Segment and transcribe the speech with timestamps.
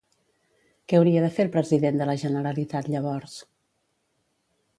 [0.93, 3.37] Què haurà de fer el president de la Generalitat, llavors?